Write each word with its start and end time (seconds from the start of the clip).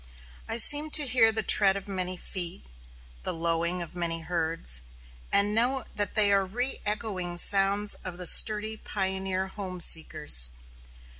I 0.49 0.57
seem 0.57 0.89
to 0.97 1.05
hear 1.05 1.31
the 1.31 1.43
tread 1.43 1.77
of 1.77 1.87
many 1.87 2.17
feet, 2.17 2.65
the 3.21 3.35
lowing 3.35 3.83
of 3.83 3.95
many 3.95 4.21
herds, 4.21 4.81
and 5.31 5.53
know 5.53 5.83
they 5.95 6.31
are 6.31 6.39
the 6.47 6.55
re 6.55 6.79
echoing 6.87 7.37
sounds 7.37 7.93
of 8.03 8.17
the 8.17 8.25
sturdy 8.25 8.77
pioneer 8.77 9.49
home 9.49 9.79
seekers. 9.79 10.49